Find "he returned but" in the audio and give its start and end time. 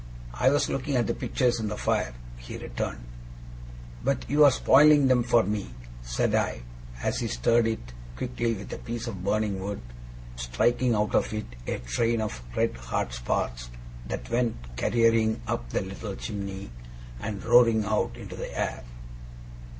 2.35-4.27